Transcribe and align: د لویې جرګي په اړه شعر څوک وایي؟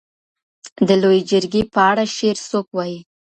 د 0.87 0.89
لویې 1.01 1.21
جرګي 1.29 1.63
په 1.73 1.79
اړه 1.89 2.03
شعر 2.15 2.37
څوک 2.49 2.67
وایي؟ 2.73 2.99